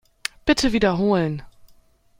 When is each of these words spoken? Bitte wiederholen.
Bitte 0.47 0.73
wiederholen. 0.73 1.43